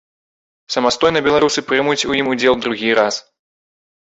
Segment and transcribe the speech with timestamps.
[0.75, 3.23] Самастойна беларусы прымуць у ім удзел другі раз.